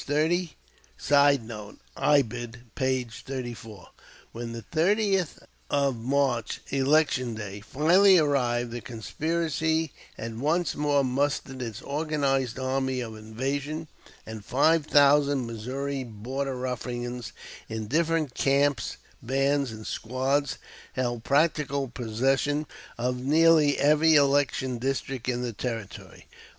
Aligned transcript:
30.] 0.03 0.55
[Sidenote: 0.97 1.77
Ibid., 1.95 2.71
p. 2.73 3.03
34.] 3.03 3.89
When 4.31 4.51
the 4.51 4.63
30th 4.63 5.45
of 5.69 5.95
March, 5.95 6.59
election 6.71 7.35
day, 7.35 7.59
finally 7.59 8.17
arrived, 8.17 8.71
the 8.71 8.81
conspiracy 8.81 9.93
had 10.17 10.39
once 10.39 10.73
more 10.75 11.03
mustered 11.03 11.61
its 11.61 11.83
organized 11.83 12.57
army 12.57 12.99
of 13.01 13.15
invasion, 13.15 13.87
and 14.25 14.43
five 14.43 14.87
thousand 14.87 15.45
Missouri 15.45 16.03
Border 16.03 16.55
Ruffians, 16.55 17.31
in 17.69 17.85
different 17.85 18.33
camps, 18.33 18.97
bands, 19.21 19.71
and 19.71 19.85
squads, 19.85 20.57
held 20.93 21.23
practical 21.23 21.87
possession 21.87 22.65
of 22.97 23.23
nearly 23.23 23.77
every 23.77 24.15
election 24.15 24.79
district 24.79 25.29
in 25.29 25.43
the 25.43 25.53
Territory. 25.53 26.25